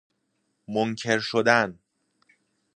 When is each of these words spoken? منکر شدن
منکر 0.67 1.19
شدن 1.19 1.79